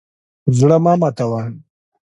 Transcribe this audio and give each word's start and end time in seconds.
زړه 0.57 0.77
مه 0.83 0.93
ماتوه. 1.01 1.41